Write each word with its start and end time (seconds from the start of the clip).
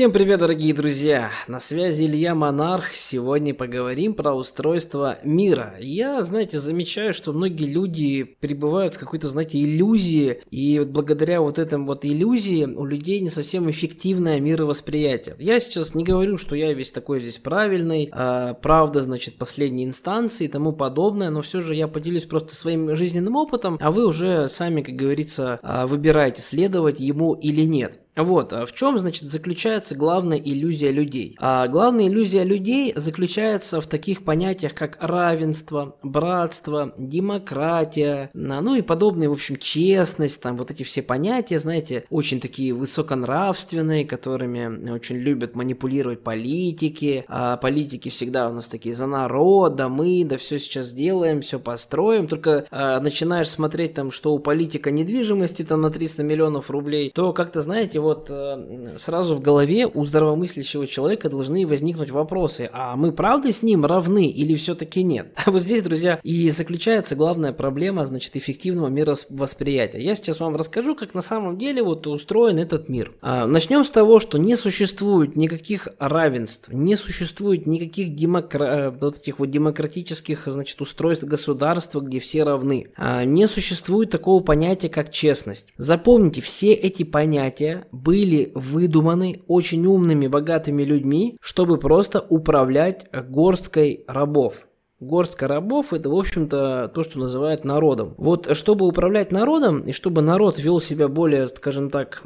Всем 0.00 0.12
привет, 0.12 0.40
дорогие 0.40 0.72
друзья! 0.72 1.30
На 1.46 1.60
связи 1.60 2.04
Илья 2.04 2.34
Монарх. 2.34 2.94
Сегодня 2.94 3.52
поговорим 3.52 4.14
про 4.14 4.32
устройство 4.32 5.18
мира. 5.24 5.74
Я, 5.78 6.22
знаете, 6.24 6.58
замечаю, 6.58 7.12
что 7.12 7.34
многие 7.34 7.66
люди 7.66 8.22
пребывают 8.22 8.94
в 8.94 8.98
какой-то, 8.98 9.28
знаете, 9.28 9.62
иллюзии, 9.62 10.40
и 10.50 10.78
вот 10.78 10.88
благодаря 10.88 11.42
вот 11.42 11.58
этим 11.58 11.84
вот 11.84 12.06
иллюзии 12.06 12.64
у 12.64 12.86
людей 12.86 13.20
не 13.20 13.28
совсем 13.28 13.68
эффективное 13.68 14.40
мировосприятие. 14.40 15.36
Я 15.38 15.60
сейчас 15.60 15.94
не 15.94 16.02
говорю, 16.02 16.38
что 16.38 16.56
я 16.56 16.72
весь 16.72 16.92
такой 16.92 17.20
здесь 17.20 17.36
правильный, 17.36 18.08
а 18.10 18.54
правда, 18.54 19.02
значит, 19.02 19.36
последней 19.36 19.84
инстанции 19.84 20.46
и 20.46 20.48
тому 20.48 20.72
подобное, 20.72 21.28
но 21.28 21.42
все 21.42 21.60
же 21.60 21.74
я 21.74 21.88
поделюсь 21.88 22.24
просто 22.24 22.54
своим 22.54 22.96
жизненным 22.96 23.36
опытом, 23.36 23.76
а 23.78 23.90
вы 23.90 24.06
уже 24.06 24.48
сами, 24.48 24.80
как 24.80 24.94
говорится, 24.94 25.60
а, 25.62 25.86
выбираете, 25.86 26.40
следовать 26.40 27.00
ему 27.00 27.34
или 27.34 27.64
нет. 27.66 27.98
Вот, 28.16 28.52
а 28.52 28.66
в 28.66 28.72
чем, 28.72 28.98
значит, 28.98 29.24
заключается 29.24 29.94
главная 29.94 30.38
иллюзия 30.38 30.90
людей? 30.90 31.36
А 31.38 31.66
главная 31.68 32.08
иллюзия 32.08 32.44
людей 32.44 32.92
заключается 32.96 33.80
в 33.80 33.86
таких 33.86 34.24
понятиях, 34.24 34.74
как 34.74 34.98
равенство, 35.00 35.96
братство, 36.02 36.92
демократия, 36.98 38.30
ну 38.34 38.74
и 38.74 38.82
подобные, 38.82 39.28
в 39.28 39.32
общем, 39.32 39.56
честность, 39.56 40.42
там 40.42 40.56
вот 40.56 40.70
эти 40.70 40.82
все 40.82 41.02
понятия, 41.02 41.58
знаете, 41.58 42.04
очень 42.10 42.40
такие 42.40 42.72
высоконравственные, 42.72 44.04
которыми 44.04 44.90
очень 44.90 45.16
любят 45.16 45.54
манипулировать 45.54 46.22
политики, 46.22 47.24
а 47.28 47.56
политики 47.56 48.08
всегда 48.08 48.48
у 48.48 48.52
нас 48.52 48.66
такие 48.66 48.94
за 48.94 49.06
народ, 49.06 49.80
мы, 49.88 50.24
да 50.24 50.36
все 50.36 50.58
сейчас 50.58 50.86
сделаем, 50.86 51.40
все 51.40 51.58
построим, 51.58 52.26
только 52.26 52.66
а, 52.70 53.00
начинаешь 53.00 53.48
смотреть 53.48 53.94
там, 53.94 54.10
что 54.10 54.32
у 54.32 54.38
политика 54.38 54.90
недвижимости 54.90 55.62
там 55.64 55.80
на 55.80 55.90
300 55.90 56.22
миллионов 56.22 56.70
рублей, 56.70 57.10
то 57.14 57.32
как-то, 57.32 57.60
знаете, 57.60 58.00
вот 58.10 58.26
э, 58.28 58.96
сразу 58.98 59.36
в 59.36 59.40
голове 59.40 59.86
у 59.86 60.04
здравомыслящего 60.04 60.86
человека 60.86 61.28
должны 61.28 61.66
возникнуть 61.66 62.10
вопросы, 62.10 62.68
а 62.72 62.96
мы 62.96 63.12
правда 63.12 63.52
с 63.52 63.62
ним 63.62 63.84
равны 63.84 64.28
или 64.28 64.54
все-таки 64.56 65.02
нет? 65.02 65.28
А 65.50 65.52
вот 65.52 65.62
здесь, 65.62 65.82
друзья, 65.82 66.20
и 66.22 66.50
заключается 66.50 67.16
главная 67.16 67.52
проблема, 67.52 68.04
значит, 68.04 68.36
эффективного 68.36 68.88
мировосприятия. 68.88 70.00
Я 70.00 70.14
сейчас 70.14 70.38
вам 70.38 70.54
расскажу, 70.54 70.94
как 70.94 71.14
на 71.14 71.22
самом 71.22 71.58
деле 71.58 71.82
вот 71.82 72.06
устроен 72.06 72.58
этот 72.58 72.88
мир. 72.88 73.12
А, 73.20 73.46
начнем 73.46 73.84
с 73.84 73.90
того, 73.90 74.20
что 74.20 74.38
не 74.38 74.54
существует 74.56 75.34
никаких 75.34 75.88
равенств, 75.98 76.68
не 76.72 76.96
существует 76.96 77.66
никаких 77.66 78.14
демокра... 78.14 78.64
Э, 78.64 78.90
вот 78.90 79.18
этих 79.18 79.38
вот 79.38 79.50
демократических, 79.50 80.44
значит, 80.46 80.80
устройств 80.80 81.24
государства, 81.24 82.00
где 82.00 82.20
все 82.20 82.44
равны. 82.44 82.88
А, 82.96 83.24
не 83.24 83.48
существует 83.48 84.10
такого 84.10 84.42
понятия, 84.42 84.88
как 84.88 85.10
честность. 85.10 85.68
Запомните, 85.76 86.40
все 86.40 86.72
эти 86.72 87.02
понятия 87.02 87.86
были 87.92 88.52
выдуманы 88.54 89.42
очень 89.46 89.86
умными, 89.86 90.26
богатыми 90.26 90.82
людьми, 90.82 91.36
чтобы 91.40 91.78
просто 91.78 92.20
управлять 92.28 93.06
горсткой 93.12 94.04
рабов. 94.06 94.66
Горстка 95.00 95.48
рабов– 95.48 95.92
это, 95.94 96.10
в 96.10 96.14
общем-то, 96.14 96.90
то, 96.94 97.02
что 97.02 97.18
называют 97.18 97.64
народом. 97.64 98.12
Вот 98.18 98.54
чтобы 98.54 98.86
управлять 98.86 99.32
народом, 99.32 99.80
и 99.80 99.92
чтобы 99.92 100.20
народ 100.20 100.58
вел 100.58 100.78
себя 100.78 101.08
более, 101.08 101.46
скажем 101.46 101.88
так, 101.88 102.22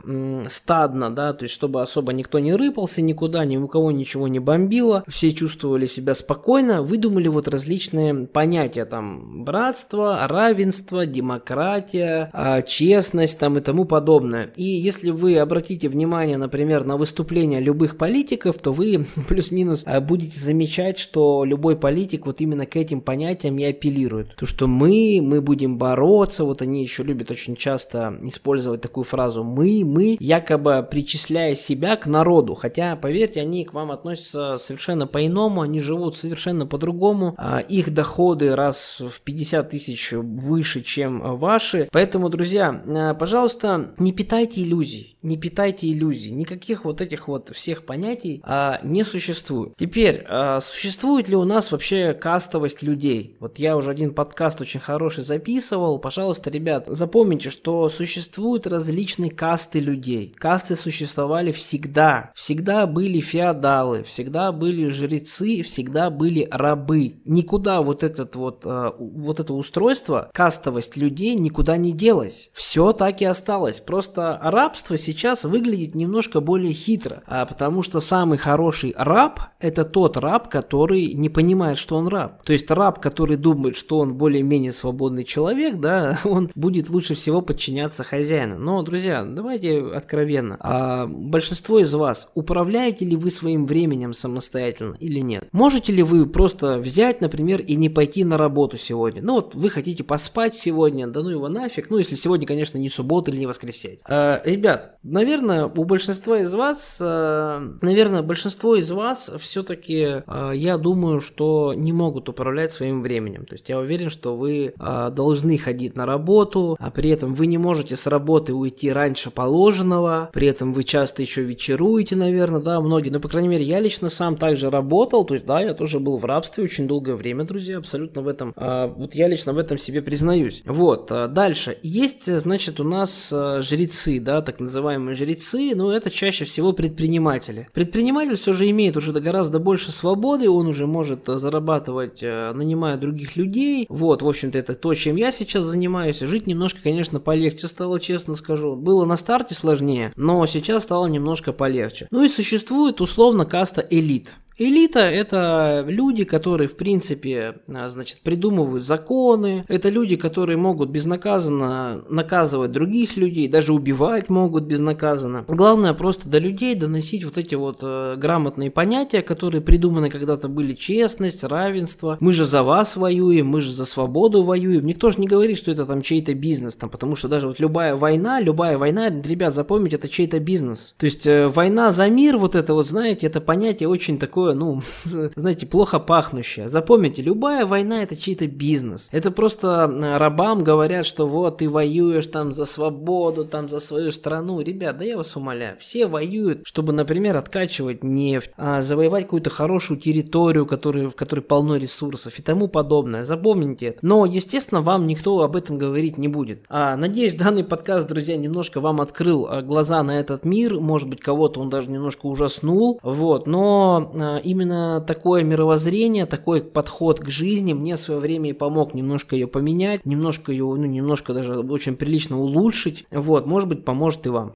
стадно, 0.48 1.14
да, 1.14 1.32
то 1.34 1.44
есть 1.44 1.54
чтобы 1.54 1.82
особо 1.82 2.12
никто 2.12 2.40
не 2.40 2.52
рыпался 2.52 3.00
никуда, 3.00 3.44
ни 3.44 3.56
у 3.56 3.68
кого 3.68 3.92
ничего 3.92 4.26
не 4.26 4.40
бомбило, 4.40 5.04
все 5.06 5.30
чувствовали 5.30 5.86
себя 5.86 6.14
спокойно, 6.14 6.82
выдумали 6.82 7.28
вот 7.28 7.46
различные 7.46 8.26
понятия, 8.26 8.86
там, 8.86 9.44
братство, 9.44 10.26
равенство, 10.26 11.06
демократия, 11.06 12.28
а, 12.32 12.60
честность, 12.62 13.38
там, 13.38 13.56
и 13.58 13.60
тому 13.60 13.84
подобное. 13.84 14.52
И 14.56 14.64
если 14.64 15.10
вы 15.10 15.38
обратите 15.38 15.88
внимание, 15.88 16.38
например, 16.38 16.84
на 16.84 16.96
выступления 16.96 17.60
любых 17.60 17.96
политиков, 17.96 18.58
то 18.58 18.72
вы 18.72 19.06
плюс-минус 19.28 19.84
а, 19.86 20.00
будете 20.00 20.40
замечать, 20.40 20.98
что 20.98 21.44
любой 21.44 21.76
политик 21.76 22.26
вот 22.26 22.40
именно 22.40 22.63
именно 22.64 22.66
к 22.66 22.76
этим 22.76 23.00
понятиям 23.00 23.58
и 23.58 23.64
апеллируют. 23.64 24.34
То, 24.36 24.46
что 24.46 24.66
мы, 24.66 25.20
мы 25.22 25.40
будем 25.40 25.78
бороться, 25.78 26.44
вот 26.44 26.62
они 26.62 26.82
еще 26.82 27.02
любят 27.02 27.30
очень 27.30 27.56
часто 27.56 28.18
использовать 28.22 28.80
такую 28.80 29.04
фразу 29.04 29.44
«мы», 29.44 29.82
«мы», 29.84 30.16
якобы 30.20 30.86
причисляя 30.90 31.54
себя 31.54 31.96
к 31.96 32.06
народу. 32.06 32.54
Хотя, 32.54 32.96
поверьте, 32.96 33.40
они 33.40 33.64
к 33.64 33.74
вам 33.74 33.90
относятся 33.90 34.58
совершенно 34.58 35.06
по-иному, 35.06 35.62
они 35.62 35.80
живут 35.80 36.16
совершенно 36.16 36.66
по-другому, 36.66 37.34
а 37.38 37.60
их 37.60 37.92
доходы 37.92 38.54
раз 38.54 39.00
в 39.00 39.20
50 39.22 39.70
тысяч 39.70 40.12
выше, 40.12 40.82
чем 40.82 41.36
ваши. 41.36 41.88
Поэтому, 41.92 42.28
друзья, 42.28 42.82
а, 42.86 43.14
пожалуйста, 43.14 43.94
не 43.98 44.12
питайте 44.12 44.62
иллюзий, 44.62 45.16
не 45.22 45.36
питайте 45.36 45.90
иллюзий, 45.90 46.32
никаких 46.32 46.84
вот 46.84 47.00
этих 47.00 47.28
вот 47.28 47.50
всех 47.54 47.84
понятий 47.84 48.40
а, 48.44 48.80
не 48.82 49.04
существует. 49.04 49.74
Теперь, 49.76 50.24
существует 50.60 51.28
ли 51.28 51.36
у 51.36 51.44
нас 51.44 51.72
вообще 51.72 52.14
каста 52.14 52.53
кастовость 52.54 52.82
людей. 52.82 53.36
Вот 53.40 53.58
я 53.58 53.76
уже 53.76 53.90
один 53.90 54.14
подкаст 54.14 54.60
очень 54.60 54.78
хороший 54.78 55.24
записывал. 55.24 55.98
Пожалуйста, 55.98 56.50
ребят, 56.50 56.86
запомните, 56.86 57.50
что 57.50 57.88
существуют 57.88 58.68
различные 58.68 59.30
касты 59.30 59.80
людей. 59.80 60.32
Касты 60.36 60.76
существовали 60.76 61.50
всегда. 61.50 62.30
Всегда 62.36 62.86
были 62.86 63.18
феодалы, 63.18 64.04
всегда 64.04 64.52
были 64.52 64.88
жрецы, 64.88 65.62
всегда 65.62 66.10
были 66.10 66.46
рабы. 66.50 67.16
Никуда 67.24 67.82
вот 67.82 68.04
этот 68.04 68.36
вот, 68.36 68.62
э, 68.64 68.92
вот 68.98 69.40
это 69.40 69.52
устройство, 69.52 70.30
кастовость 70.32 70.96
людей 70.96 71.34
никуда 71.34 71.76
не 71.76 71.92
делась. 71.92 72.50
Все 72.52 72.92
так 72.92 73.20
и 73.20 73.24
осталось. 73.24 73.80
Просто 73.80 74.38
рабство 74.42 74.96
сейчас 74.96 75.42
выглядит 75.42 75.96
немножко 75.96 76.40
более 76.40 76.72
хитро. 76.72 77.24
А 77.26 77.46
потому 77.46 77.82
что 77.82 77.98
самый 77.98 78.38
хороший 78.38 78.94
раб 78.96 79.40
это 79.58 79.84
тот 79.84 80.16
раб, 80.18 80.48
который 80.48 81.14
не 81.14 81.28
понимает, 81.28 81.78
что 81.78 81.96
он 81.96 82.08
раб. 82.08 82.42
То 82.44 82.52
есть 82.52 82.70
раб, 82.70 83.00
который 83.00 83.36
думает, 83.36 83.76
что 83.76 83.98
он 83.98 84.14
более-менее 84.16 84.72
свободный 84.72 85.24
человек, 85.24 85.80
да, 85.80 86.18
он 86.24 86.50
будет 86.54 86.90
лучше 86.90 87.14
всего 87.14 87.40
подчиняться 87.40 88.04
хозяину. 88.04 88.58
Но, 88.58 88.82
друзья, 88.82 89.24
давайте 89.24 89.80
откровенно. 89.80 90.56
А 90.60 91.06
большинство 91.06 91.78
из 91.78 91.92
вас, 91.94 92.30
управляете 92.34 93.04
ли 93.04 93.16
вы 93.16 93.30
своим 93.30 93.66
временем 93.66 94.12
самостоятельно 94.12 94.96
или 95.00 95.20
нет? 95.20 95.48
Можете 95.52 95.92
ли 95.92 96.02
вы 96.02 96.26
просто 96.26 96.78
взять, 96.78 97.20
например, 97.20 97.60
и 97.60 97.76
не 97.76 97.88
пойти 97.88 98.24
на 98.24 98.36
работу 98.36 98.76
сегодня? 98.76 99.22
Ну 99.22 99.34
вот 99.34 99.54
вы 99.54 99.70
хотите 99.70 100.04
поспать 100.04 100.54
сегодня, 100.54 101.06
да 101.06 101.22
ну 101.22 101.30
его 101.30 101.48
нафиг. 101.48 101.90
Ну 101.90 101.98
если 101.98 102.14
сегодня, 102.14 102.46
конечно, 102.46 102.78
не 102.78 102.88
суббота 102.88 103.30
или 103.30 103.38
не 103.38 103.46
воскресенье. 103.46 103.98
А, 104.06 104.42
ребят, 104.44 104.98
наверное, 105.02 105.66
у 105.66 105.84
большинства 105.84 106.40
из 106.40 106.52
вас, 106.54 106.98
а, 107.00 107.60
наверное, 107.80 108.22
большинство 108.22 108.76
из 108.76 108.90
вас 108.90 109.30
все-таки, 109.38 110.22
а, 110.26 110.52
я 110.52 110.76
думаю, 110.76 111.20
что 111.20 111.72
не 111.74 111.92
могут 111.92 112.28
управлять 112.34 112.72
своим 112.72 113.02
временем. 113.02 113.46
То 113.46 113.54
есть 113.54 113.68
я 113.68 113.78
уверен, 113.78 114.10
что 114.10 114.36
вы 114.36 114.74
а, 114.78 115.10
должны 115.10 115.56
ходить 115.56 115.96
на 115.96 116.04
работу, 116.04 116.76
а 116.80 116.90
при 116.90 117.10
этом 117.10 117.34
вы 117.34 117.46
не 117.46 117.58
можете 117.58 117.96
с 117.96 118.06
работы 118.06 118.52
уйти 118.52 118.90
раньше 118.90 119.30
положенного, 119.30 120.30
при 120.32 120.48
этом 120.48 120.74
вы 120.74 120.82
часто 120.84 121.22
еще 121.22 121.42
вечеруете, 121.42 122.16
наверное, 122.16 122.60
да, 122.60 122.80
многие. 122.80 123.10
Но, 123.10 123.20
по 123.20 123.28
крайней 123.28 123.48
мере, 123.48 123.64
я 123.64 123.80
лично 123.80 124.08
сам 124.08 124.36
также 124.36 124.70
работал, 124.70 125.24
то 125.24 125.34
есть, 125.34 125.46
да, 125.46 125.60
я 125.60 125.74
тоже 125.74 126.00
был 126.00 126.18
в 126.18 126.24
рабстве 126.24 126.64
очень 126.64 126.88
долгое 126.88 127.14
время, 127.14 127.44
друзья, 127.44 127.78
абсолютно 127.78 128.22
в 128.22 128.28
этом, 128.28 128.52
а, 128.56 128.88
вот 128.88 129.14
я 129.14 129.28
лично 129.28 129.52
в 129.52 129.58
этом 129.58 129.78
себе 129.78 130.02
признаюсь. 130.02 130.62
Вот, 130.66 131.10
а, 131.12 131.28
дальше. 131.28 131.78
Есть, 131.82 132.26
значит, 132.26 132.80
у 132.80 132.84
нас 132.84 133.30
а, 133.32 133.62
жрецы, 133.62 134.18
да, 134.18 134.42
так 134.42 134.58
называемые 134.60 135.14
жрецы, 135.14 135.72
но 135.74 135.92
это 135.92 136.10
чаще 136.10 136.44
всего 136.44 136.72
предприниматели. 136.72 137.68
Предприниматель 137.72 138.36
все 138.36 138.52
же 138.52 138.68
имеет 138.70 138.96
уже 138.96 139.12
гораздо 139.12 139.58
больше 139.58 139.92
свободы, 139.92 140.50
он 140.50 140.66
уже 140.66 140.86
может 140.86 141.26
зарабатывать 141.26 142.23
Э, 142.24 142.52
нанимаю 142.52 142.98
других 142.98 143.36
людей. 143.36 143.86
Вот, 143.88 144.22
в 144.22 144.28
общем-то, 144.28 144.58
это 144.58 144.74
то, 144.74 144.94
чем 144.94 145.16
я 145.16 145.30
сейчас 145.30 145.64
занимаюсь. 145.64 146.20
Жить 146.20 146.46
немножко, 146.46 146.80
конечно, 146.82 147.20
полегче 147.20 147.68
стало, 147.68 148.00
честно 148.00 148.34
скажу. 148.34 148.76
Было 148.76 149.04
на 149.04 149.16
старте 149.16 149.54
сложнее, 149.54 150.12
но 150.16 150.44
сейчас 150.46 150.84
стало 150.84 151.06
немножко 151.06 151.52
полегче. 151.52 152.08
Ну 152.10 152.24
и 152.24 152.28
существует 152.28 153.00
условно 153.00 153.44
каста 153.44 153.86
элит. 153.88 154.34
Элита– 154.56 155.00
это 155.00 155.84
люди, 155.88 156.22
которые, 156.22 156.68
в 156.68 156.76
принципе, 156.76 157.56
а, 157.66 157.88
значит, 157.88 158.18
придумывают 158.22 158.84
законы. 158.84 159.64
Это 159.66 159.88
люди, 159.88 160.14
которые 160.14 160.56
могут 160.56 160.90
безнаказанно 160.90 162.04
наказывать 162.08 162.70
других 162.70 163.16
людей, 163.16 163.48
даже 163.48 163.72
убивать 163.72 164.30
могут 164.30 164.64
безнаказанно. 164.64 165.44
Главное 165.48 165.92
просто 165.92 166.28
до 166.28 166.38
людей 166.38 166.76
доносить 166.76 167.24
вот 167.24 167.36
эти 167.36 167.56
вот 167.56 167.78
э, 167.82 168.14
грамотные 168.16 168.70
понятия, 168.70 169.22
которые 169.22 169.60
придуманы 169.60 170.08
когда-то 170.08 170.46
были 170.46 170.74
честность, 170.74 171.42
равенство. 171.42 172.16
Мы 172.20 172.32
же 172.32 172.44
за 172.44 172.62
вас 172.62 172.94
воюем, 172.94 173.48
мы 173.48 173.60
же 173.60 173.72
за 173.72 173.84
свободу 173.84 174.44
воюем. 174.44 174.86
Никто 174.86 175.10
же 175.10 175.20
не 175.20 175.26
говорит, 175.26 175.58
что 175.58 175.72
это 175.72 175.84
там 175.84 176.00
чей-то 176.00 176.32
бизнес, 176.32 176.76
там, 176.76 176.90
потому 176.90 177.16
что 177.16 177.26
даже 177.26 177.48
вот 177.48 177.58
любая 177.58 177.96
война, 177.96 178.40
любая 178.40 178.78
война, 178.78 179.08
ребят, 179.08 179.52
запомните, 179.52 179.96
это 179.96 180.08
чей-то 180.08 180.38
бизнес. 180.38 180.94
То 180.96 181.06
есть 181.06 181.26
э, 181.26 181.48
война 181.48 181.90
за 181.90 182.08
мир, 182.08 182.36
вот 182.36 182.54
это 182.54 182.72
вот, 182.74 182.86
знаете, 182.86 183.26
это 183.26 183.40
понятие 183.40 183.88
очень 183.88 184.16
такое 184.16 184.43
такое, 184.44 184.54
ну, 184.54 184.80
знаете, 185.36 185.66
плохо 185.66 185.98
пахнущее. 185.98 186.68
Запомните, 186.68 187.22
любая 187.22 187.66
война 187.66 188.02
это 188.02 188.16
чей-то 188.16 188.46
бизнес. 188.46 189.08
Это 189.12 189.30
просто 189.30 189.86
рабам 190.18 190.64
говорят, 190.64 191.06
что 191.06 191.26
вот 191.26 191.58
ты 191.58 191.68
воюешь 191.68 192.26
там 192.26 192.52
за 192.52 192.64
свободу, 192.64 193.44
там 193.44 193.68
за 193.68 193.80
свою 193.80 194.12
страну. 194.12 194.60
Ребят, 194.60 194.98
да 194.98 195.04
я 195.04 195.16
вас 195.16 195.36
умоляю, 195.36 195.76
все 195.78 196.06
воюют, 196.06 196.60
чтобы, 196.64 196.92
например, 196.92 197.36
откачивать 197.36 198.04
нефть, 198.04 198.50
а, 198.56 198.82
завоевать 198.82 199.24
какую-то 199.24 199.50
хорошую 199.50 199.98
территорию, 199.98 200.66
который, 200.66 201.06
в 201.06 201.14
которой 201.14 201.40
полно 201.40 201.76
ресурсов 201.76 202.38
и 202.38 202.42
тому 202.42 202.68
подобное. 202.68 203.24
Запомните 203.24 203.86
это. 203.86 203.98
Но, 204.02 204.26
естественно, 204.26 204.80
вам 204.80 205.06
никто 205.06 205.40
об 205.40 205.56
этом 205.56 205.78
говорить 205.78 206.18
не 206.18 206.28
будет. 206.28 206.64
А, 206.68 206.96
надеюсь, 206.96 207.34
данный 207.44 207.64
подкаст, 207.64 208.06
друзья, 208.06 208.36
немножко 208.36 208.80
вам 208.80 209.00
открыл 209.00 209.46
а, 209.46 209.62
глаза 209.62 210.02
на 210.02 210.18
этот 210.18 210.44
мир. 210.44 210.80
Может 210.80 211.08
быть, 211.08 211.20
кого-то 211.20 211.60
он 211.60 211.70
даже 211.70 211.90
немножко 211.90 212.26
ужаснул. 212.26 213.00
Вот. 213.02 213.46
Но 213.46 214.10
а, 214.14 214.33
именно 214.38 215.00
такое 215.00 215.42
мировоззрение, 215.42 216.26
такой 216.26 216.62
подход 216.62 217.20
к 217.20 217.28
жизни 217.28 217.72
мне 217.72 217.96
в 217.96 217.98
свое 217.98 218.20
время 218.20 218.50
и 218.50 218.52
помог 218.52 218.94
немножко 218.94 219.36
ее 219.36 219.46
поменять, 219.46 220.04
немножко 220.04 220.52
ее, 220.52 220.64
ну, 220.64 220.84
немножко 220.84 221.32
даже 221.32 221.58
очень 221.58 221.96
прилично 221.96 222.38
улучшить. 222.38 223.06
Вот. 223.10 223.46
Может 223.46 223.68
быть, 223.68 223.84
поможет 223.84 224.26
и 224.26 224.30
вам. 224.30 224.52